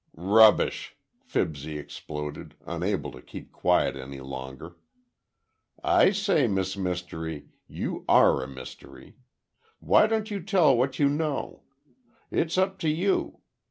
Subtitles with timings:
[0.17, 4.77] "Rubbish!" Fibsy exploded, unable to keep quiet any longer.
[5.83, 9.17] "I say, Miss Mystery, you are a mystery!
[9.79, 11.61] Why don't you tell what you know.
[12.31, 13.41] It's up to you.